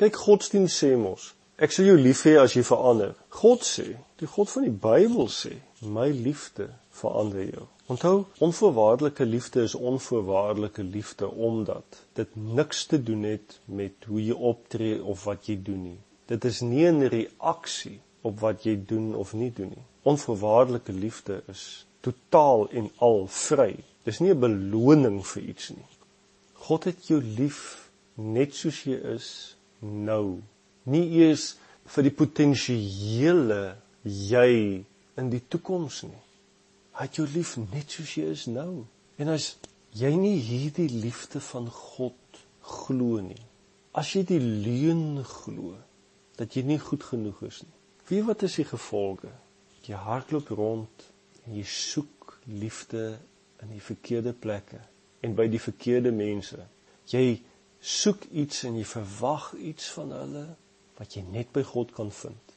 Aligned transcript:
Kyk 0.00 0.16
godsdienst 0.16 0.78
sê 0.80 0.94
mos, 0.96 1.34
ek 1.60 1.74
sal 1.76 1.90
jou 1.90 1.96
lief 2.00 2.22
hê 2.24 2.38
as 2.40 2.54
jy 2.56 2.62
verander. 2.64 3.10
God 3.36 3.66
sê, 3.68 3.84
die 4.16 4.28
God 4.34 4.48
van 4.48 4.64
die 4.64 4.78
Bybel 4.84 5.28
sê, 5.28 5.58
my 5.84 6.06
liefde 6.08 6.70
verander 7.02 7.42
jou. 7.44 7.66
Onthou, 7.92 8.22
onvoorwaardelike 8.46 9.26
liefde 9.28 9.66
is 9.68 9.74
onvoorwaardelike 9.74 10.86
liefde 10.94 11.28
omdat 11.28 12.00
dit 12.16 12.36
niks 12.36 12.86
te 12.86 13.02
doen 13.02 13.28
het 13.28 13.58
met 13.66 14.08
hoe 14.08 14.24
jy 14.24 14.38
optree 14.52 15.02
of 15.04 15.28
wat 15.28 15.52
jy 15.52 15.58
doen 15.68 15.84
nie. 15.90 15.98
Dit 16.32 16.48
is 16.48 16.62
nie 16.64 16.88
'n 16.88 17.12
reaksie 17.12 18.00
op 18.22 18.40
wat 18.40 18.64
jy 18.64 18.78
doen 18.86 19.14
of 19.14 19.32
nie 19.34 19.52
doen 19.52 19.68
nie. 19.76 19.86
Onvoorwaardelike 20.02 20.92
liefde 20.92 21.42
is 21.48 21.86
totaal 22.00 22.68
en 22.70 22.90
al 22.98 23.26
vry. 23.26 23.74
Dis 24.04 24.20
nie 24.20 24.32
'n 24.32 24.40
beloning 24.40 25.26
vir 25.26 25.42
iets 25.42 25.68
nie. 25.70 25.88
God 26.54 26.84
het 26.84 27.06
jou 27.06 27.20
lief 27.20 27.90
net 28.14 28.54
soos 28.54 28.84
jy 28.84 28.96
is 29.14 29.56
nou. 29.80 30.40
Nie 30.90 31.06
eers 31.20 31.54
vir 31.90 32.06
die 32.06 32.14
potensiële 32.14 33.60
jy 34.04 34.52
in 35.20 35.30
die 35.32 35.42
toekoms 35.42 36.02
nie. 36.08 36.22
Hy 36.96 37.06
het 37.06 37.20
jou 37.20 37.26
lief 37.32 37.56
net 37.60 37.92
soos 37.92 38.14
jy 38.18 38.30
is 38.34 38.46
nou. 38.50 38.84
En 39.20 39.32
as 39.32 39.54
jy 39.96 40.12
nie 40.16 40.36
hierdie 40.40 40.88
liefde 41.02 41.42
van 41.44 41.68
God 41.72 42.40
glo 42.70 43.20
nie, 43.24 43.40
as 43.96 44.12
jy 44.14 44.22
die 44.28 44.40
leuen 44.40 45.22
glo 45.26 45.74
dat 46.38 46.54
jy 46.56 46.62
nie 46.68 46.78
goed 46.80 47.04
genoeg 47.04 47.42
is 47.48 47.62
nie. 47.64 47.76
Wie 48.08 48.22
wat 48.26 48.44
is 48.46 48.56
die 48.58 48.66
gevolge? 48.66 49.30
Jy 49.86 49.98
hardloop 49.98 50.50
rond 50.56 51.04
en 51.44 51.56
jy 51.58 51.64
soek 51.66 52.38
liefde 52.46 53.18
in 53.62 53.74
die 53.74 53.82
verkeerde 53.82 54.32
plekke 54.32 54.80
en 55.26 55.34
by 55.36 55.46
die 55.52 55.60
verkeerde 55.60 56.12
mense. 56.14 56.62
Jy 57.10 57.40
soek 57.80 58.26
iets 58.30 58.64
en 58.68 58.76
jy 58.76 58.84
verwag 58.84 59.52
iets 59.56 59.88
van 59.96 60.12
hulle 60.12 60.46
wat 60.98 61.16
jy 61.16 61.24
net 61.32 61.52
by 61.54 61.62
God 61.64 61.94
kan 61.96 62.10
vind. 62.12 62.56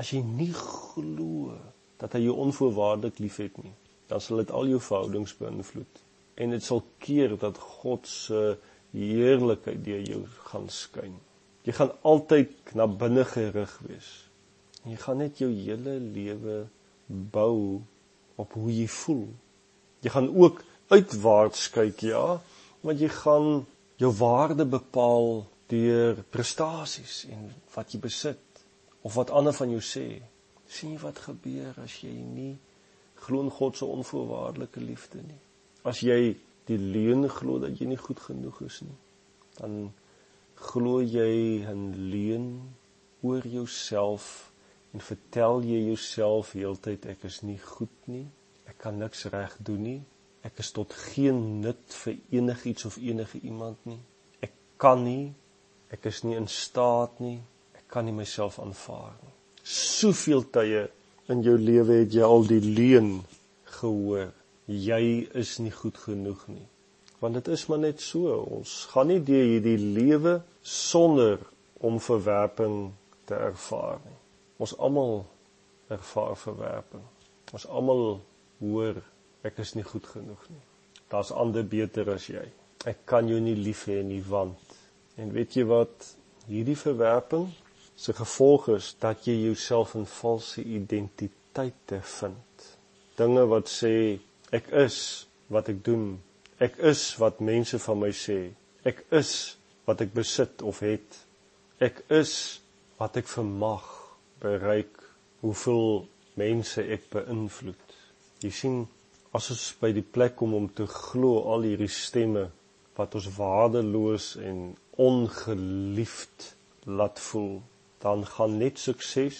As 0.00 0.10
jy 0.14 0.22
nie 0.24 0.52
glo 0.56 1.54
dat 2.00 2.16
hy 2.16 2.24
jou 2.24 2.38
onvoorwaardelik 2.46 3.20
liefhet 3.22 3.58
nie, 3.62 3.74
dan 4.08 4.20
sal 4.20 4.40
dit 4.42 4.52
al 4.52 4.72
jou 4.72 4.80
verhoudings 4.82 5.36
beïnvloed 5.38 6.00
en 6.40 6.54
dit 6.56 6.64
sal 6.64 6.82
keer 7.02 7.36
dat 7.38 7.60
God 7.60 8.08
se 8.10 8.56
heerlikheid 8.94 9.84
deur 9.84 10.02
jou 10.06 10.22
gaan 10.48 10.66
skyn. 10.70 11.14
Jy 11.64 11.74
gaan 11.78 11.92
altyd 12.06 12.74
na 12.76 12.86
binne 12.90 13.24
gerig 13.28 13.72
wees. 13.86 14.10
En 14.84 14.92
jy 14.92 14.98
gaan 15.00 15.20
net 15.22 15.40
jou 15.40 15.50
hele 15.52 15.96
lewe 16.02 16.64
bou 17.08 17.80
op 18.40 18.56
hoe 18.58 18.72
jy 18.72 18.88
voel. 18.90 19.28
Jy 20.04 20.12
gaan 20.12 20.28
ook 20.34 20.60
uitwaarts 20.92 21.70
kyk, 21.72 22.02
ja, 22.10 22.40
want 22.84 23.00
jy 23.00 23.08
gaan 23.22 23.64
jou 23.96 24.10
waarde 24.18 24.66
bepaal 24.66 25.44
deur 25.70 26.22
prestasies 26.30 27.24
en 27.30 27.48
wat 27.74 27.94
jy 27.94 28.00
besit 28.02 28.64
of 29.04 29.14
wat 29.18 29.30
ander 29.30 29.54
van 29.56 29.70
jou 29.70 29.82
sê. 29.84 30.06
Sien 30.66 30.96
wat 31.02 31.20
gebeur 31.26 31.76
as 31.82 32.00
jy 32.02 32.12
nie 32.12 32.54
glo 33.24 33.44
in 33.44 33.50
God 33.50 33.76
se 33.76 33.84
onvoorwaardelike 33.84 34.80
liefde 34.80 35.22
nie. 35.22 35.40
As 35.84 36.00
jy 36.04 36.34
die 36.68 36.80
leuen 36.80 37.28
glo 37.28 37.60
dat 37.60 37.76
jy 37.80 37.88
nie 37.88 38.00
goed 38.00 38.20
genoeg 38.24 38.60
is 38.64 38.80
nie, 38.84 38.96
dan 39.58 39.92
glo 40.54 41.00
jy 41.02 41.64
'n 41.68 41.92
leuen 42.10 42.48
oor 43.22 43.46
jouself 43.46 44.50
en 44.92 45.00
vertel 45.00 45.62
jy 45.62 45.80
jouself 45.88 46.52
heeltyd 46.52 47.06
ek 47.06 47.24
is 47.24 47.42
nie 47.42 47.58
goed 47.58 48.08
nie, 48.08 48.26
ek 48.66 48.78
kan 48.78 48.98
niks 48.98 49.24
reg 49.32 49.56
doen 49.58 49.82
nie, 49.82 50.02
ek 50.44 50.60
is 50.62 50.72
tot 50.76 50.92
geen 51.10 51.60
nut 51.64 51.98
vir 52.04 52.18
enigiets 52.40 52.84
of 52.84 52.98
enige 53.00 53.40
iemand 53.42 53.80
nie. 53.88 54.00
Ek 54.44 54.52
kan 54.80 55.04
nie, 55.04 55.32
ek 55.94 56.10
is 56.10 56.24
nie 56.24 56.36
in 56.36 56.50
staat 56.50 57.20
nie, 57.24 57.38
ek 57.78 57.88
kan 57.88 58.04
nie 58.04 58.16
myself 58.16 58.60
aanvaar 58.60 59.14
nie 59.22 59.34
soveel 59.64 60.44
tye 60.52 60.84
in 61.32 61.40
jou 61.42 61.56
lewe 61.56 62.02
het 62.02 62.12
jy 62.12 62.24
al 62.24 62.44
die 62.48 62.60
leuen 62.60 63.22
gehoor. 63.78 64.28
Jy 64.68 65.28
is 65.36 65.56
nie 65.60 65.72
goed 65.72 65.96
genoeg 66.00 66.44
nie. 66.52 66.66
Want 67.20 67.38
dit 67.40 67.48
is 67.56 67.64
maar 67.68 67.80
net 67.80 68.00
so. 68.04 68.36
Ons 68.58 68.84
gaan 68.92 69.08
nie 69.08 69.20
deur 69.24 69.44
hierdie 69.48 69.78
lewe 69.80 70.38
sonder 70.60 71.40
om 71.84 71.96
verwerping 72.00 72.92
te 73.28 73.36
ervaar 73.36 74.00
nie. 74.04 74.18
Ons 74.60 74.76
almal 74.76 75.24
ervaar 75.92 76.36
verwerping. 76.40 77.04
Ons 77.56 77.66
almal 77.68 78.04
hoor 78.60 79.00
ek 79.44 79.60
is 79.64 79.74
nie 79.76 79.84
goed 79.86 80.06
genoeg 80.08 80.44
nie. 80.50 80.62
Daar's 81.12 81.32
ander 81.32 81.64
beter 81.68 82.08
as 82.14 82.28
jy. 82.30 82.44
Ek 82.88 83.04
kan 83.08 83.28
jou 83.28 83.40
nie 83.40 83.56
lief 83.56 83.86
hê 83.88 84.00
nie 84.04 84.22
want 84.28 84.78
en 85.20 85.30
weet 85.34 85.54
jy 85.56 85.64
wat 85.70 86.08
hierdie 86.48 86.76
verwerping 86.76 87.46
se 87.96 88.12
gevolg 88.16 88.68
is 88.74 88.94
dat 89.00 89.26
jy 89.28 89.36
jouself 89.44 89.94
in 89.94 90.06
valse 90.10 90.62
identiteite 90.62 92.00
vind. 92.18 92.64
Dinge 93.18 93.44
wat 93.50 93.70
sê 93.70 93.94
ek 94.54 94.72
is 94.84 94.98
wat 95.54 95.70
ek 95.70 95.84
doen. 95.86 96.16
Ek 96.58 96.78
is 96.82 97.06
wat 97.20 97.42
mense 97.44 97.78
van 97.78 98.00
my 98.00 98.10
sê. 98.14 98.38
Ek 98.86 99.04
is 99.14 99.56
wat 99.86 100.02
ek 100.02 100.14
besit 100.16 100.62
of 100.66 100.80
het. 100.84 101.20
Ek 101.82 102.02
is 102.12 102.34
wat 102.98 103.18
ek 103.20 103.30
vermag 103.30 103.86
bereik. 104.42 104.98
Hoeveel 105.44 106.06
mense 106.40 106.82
ek 106.82 107.06
beïnvloed. 107.12 107.96
Jy 108.42 108.50
sien 108.50 108.78
as 109.34 109.50
ons 109.50 109.66
by 109.80 109.90
die 109.96 110.06
plek 110.16 110.36
kom 110.38 110.54
om 110.54 110.68
te 110.70 110.86
glo 110.90 111.44
al 111.52 111.66
hierdie 111.66 111.90
stemme 111.90 112.48
wat 112.98 113.16
ons 113.18 113.30
waardeloos 113.36 114.34
en 114.38 114.66
ongeliefd 115.02 116.50
laat 116.86 117.18
voel 117.28 117.56
dan 118.04 118.26
gaan 118.26 118.58
net 118.60 118.78
sukses, 118.78 119.38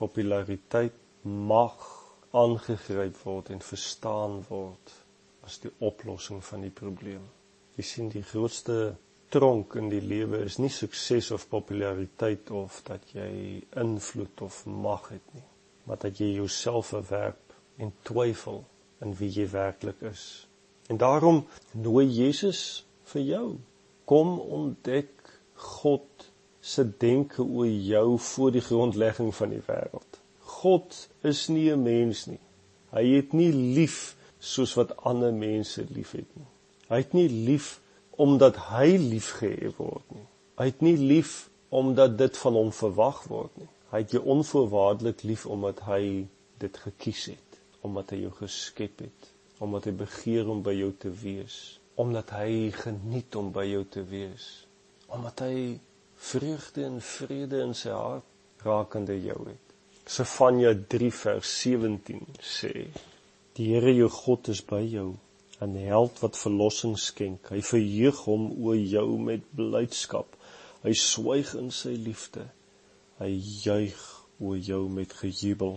populariteit, 0.00 0.96
mag 1.22 1.82
aangegryp 2.32 3.18
word 3.26 3.50
en 3.52 3.60
verstaan 3.60 4.38
word 4.48 4.94
as 5.44 5.58
die 5.60 5.72
oplossing 5.84 6.40
van 6.46 6.64
die 6.64 6.72
probleem. 6.72 7.26
Jy 7.76 7.84
sien 7.84 8.08
die 8.12 8.24
grootste 8.24 8.78
tronk 9.34 9.76
in 9.76 9.90
die 9.92 10.00
lewe 10.00 10.40
is 10.46 10.56
nie 10.62 10.72
sukses 10.72 11.28
of 11.36 11.44
populariteit 11.52 12.50
of 12.56 12.80
dat 12.88 13.12
jy 13.12 13.60
invloed 13.82 14.46
of 14.48 14.62
mag 14.64 15.10
het 15.12 15.34
nie, 15.36 15.44
maar 15.84 16.00
dat 16.00 16.24
jy 16.24 16.32
jouself 16.38 16.94
verwerp 16.94 17.54
en 17.76 17.92
twyfel 18.08 18.64
in 19.00 19.14
wie 19.18 19.30
jy 19.32 19.48
werklik 19.50 20.00
is. 20.10 20.46
En 20.88 20.96
daarom 20.96 21.44
nooi 21.72 22.06
Jesus 22.06 22.84
vir 23.12 23.22
jou 23.22 23.46
kom 24.10 24.38
ontdek 24.40 25.10
God 25.54 26.30
se 26.60 26.84
denke 26.98 27.42
oor 27.42 27.68
jou 27.68 28.18
voor 28.18 28.50
die 28.52 28.64
grondlegging 28.64 29.34
van 29.34 29.54
die 29.54 29.62
wêreld. 29.66 30.18
God 30.60 30.96
is 31.22 31.48
nie 31.48 31.70
'n 31.72 31.82
mens 31.82 32.26
nie. 32.26 32.40
Hy 32.90 33.04
het 33.16 33.32
nie 33.32 33.52
lief 33.52 34.16
soos 34.38 34.74
wat 34.74 34.96
ander 34.96 35.32
mense 35.32 35.84
liefhet 35.88 36.26
nie. 36.36 36.48
Hy 36.88 36.96
het 36.96 37.12
nie 37.12 37.28
lief 37.28 37.80
omdat 38.10 38.56
hy 38.56 38.96
liefgehê 38.98 39.70
word 39.76 40.04
nie. 40.14 40.26
Hy 40.58 40.64
het 40.64 40.80
nie 40.80 40.96
lief 40.96 41.50
omdat 41.68 42.18
dit 42.18 42.36
van 42.36 42.52
hom 42.58 42.72
verwag 42.72 43.22
word 43.30 43.56
nie. 43.56 43.68
Hy 43.90 44.02
het 44.02 44.10
jou 44.10 44.22
onvoorwaardelik 44.24 45.22
lief 45.22 45.46
omdat 45.46 45.80
hy 45.86 46.26
dit 46.58 46.76
gekies 46.76 47.24
het, 47.32 47.49
omdat 47.86 48.14
hy 48.14 48.22
jou 48.24 48.32
geskep 48.40 49.04
het, 49.06 49.30
omdat 49.60 49.88
hy 49.88 49.94
begeer 50.02 50.48
om 50.48 50.62
by 50.64 50.74
jou 50.76 50.90
te 50.98 51.12
wees, 51.22 51.56
omdat 52.00 52.32
hy 52.36 52.70
geniet 52.74 53.36
om 53.36 53.50
by 53.52 53.66
jou 53.68 53.84
te 53.84 54.04
wees, 54.08 54.50
omdat 55.12 55.42
hy 55.44 55.56
vreugde 56.20 56.84
en 56.84 57.00
vrede 57.04 57.62
in 57.64 57.74
sy 57.76 57.92
hart 57.96 58.64
rakende 58.64 59.16
jou 59.20 59.38
het. 59.48 59.74
Sefanja 60.10 60.72
3 60.74 61.10
vers 61.14 61.50
17 61.62 62.24
sê: 62.42 62.88
Die 63.56 63.68
Here 63.72 63.92
jou 63.94 64.08
God 64.12 64.48
is 64.52 64.62
by 64.64 64.80
jou, 64.84 65.16
'n 65.60 65.76
held 65.76 66.20
wat 66.22 66.40
verlossing 66.40 66.96
skenk. 66.98 67.50
Hy 67.52 67.60
verheug 67.60 68.24
hom 68.24 68.48
oor 68.64 68.76
jou 68.76 69.18
met 69.20 69.44
blydskap. 69.56 70.36
Hy 70.82 70.92
swyg 70.96 71.52
in 71.54 71.70
sy 71.70 71.92
liefde. 72.00 72.46
Hy 73.20 73.32
juig 73.64 74.00
oor 74.40 74.56
jou 74.56 74.88
met 74.88 75.12
gejubel. 75.12 75.76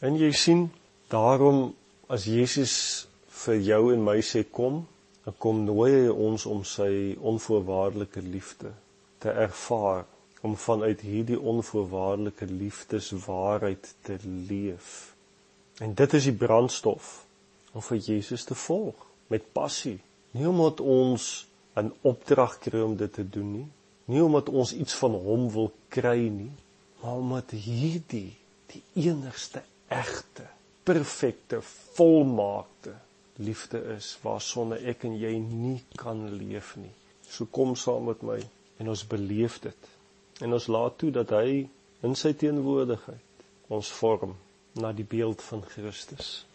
En 0.00 0.16
jy 0.16 0.32
sien, 0.32 0.70
daarom 1.08 1.74
as 2.08 2.24
Jesus 2.24 3.06
vir 3.44 3.60
jou 3.62 3.82
en 3.94 4.04
my 4.04 4.18
sê 4.24 4.44
kom, 4.44 4.82
dan 5.24 5.34
kom 5.38 5.64
nooi 5.64 5.90
hy 5.92 6.08
ons 6.08 6.46
om 6.48 6.62
sy 6.64 7.16
onvoorwaardelike 7.20 8.22
liefde 8.24 8.72
te 9.22 9.32
ervaar 9.32 10.06
om 10.46 10.54
vanuit 10.56 11.00
hierdie 11.00 11.38
onvoorwaardelike 11.40 12.46
liefdeswaarheid 12.46 13.94
te 14.06 14.18
leef. 14.24 15.14
En 15.82 15.94
dit 15.94 16.14
is 16.14 16.28
die 16.30 16.36
brandstof 16.36 17.10
om 17.72 17.84
vir 17.84 17.98
Jesus 17.98 18.44
te 18.44 18.54
volg 18.54 19.06
met 19.28 19.52
passie. 19.52 19.98
Nie 20.32 20.48
omdat 20.48 20.80
ons 20.80 21.46
'n 21.76 21.92
opdrag 22.02 22.58
kry 22.58 22.80
om 22.80 22.96
dit 22.96 23.12
te 23.12 23.28
doen 23.28 23.52
nie, 23.52 23.68
nie 24.04 24.22
omdat 24.22 24.48
ons 24.48 24.72
iets 24.72 24.94
van 24.94 25.12
hom 25.12 25.50
wil 25.52 25.72
kry 25.88 26.28
nie, 26.28 26.52
maar 27.02 27.16
omdat 27.16 27.50
hierdie 27.50 28.36
die 28.66 28.82
enigste 28.94 29.62
egte, 29.88 30.46
perfekte, 30.88 31.60
volmaakte 31.98 32.94
liefde 33.38 33.78
is 33.96 34.14
waarsonder 34.22 34.80
ek 34.88 35.04
en 35.06 35.18
jy 35.20 35.34
nie 35.42 35.78
kan 36.00 36.24
leef 36.40 36.72
nie. 36.80 36.94
So 37.28 37.46
kom 37.52 37.76
saam 37.76 38.08
met 38.08 38.24
my 38.26 38.38
en 38.80 38.90
ons 38.90 39.04
beleef 39.06 39.60
dit. 39.62 39.90
En 40.42 40.56
ons 40.56 40.68
laat 40.72 40.96
toe 40.98 41.10
dat 41.14 41.34
hy 41.36 41.66
in 42.06 42.16
sy 42.18 42.32
teenwoordigheid 42.40 43.44
ons 43.74 43.90
vorm 44.00 44.34
na 44.80 44.94
die 44.96 45.06
beeld 45.06 45.42
van 45.44 45.62
Christus. 45.66 46.47